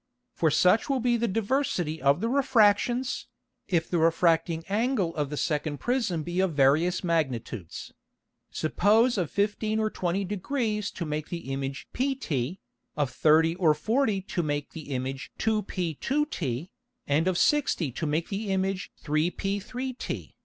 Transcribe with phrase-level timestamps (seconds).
[0.33, 3.27] For such will be the diversity of the Refractions,
[3.67, 7.93] if the refracting Angle of the second Prism be of various Magnitudes;
[8.49, 12.57] suppose of fifteen or twenty Degrees to make the Image pt,
[12.97, 16.71] of thirty or forty to make the Image 2p 2t,
[17.05, 20.33] and of sixty to make the Image 3p 3t.